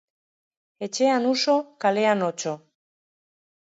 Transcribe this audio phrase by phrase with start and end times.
[0.87, 1.57] Etxean uso,
[1.87, 2.59] kalean otso.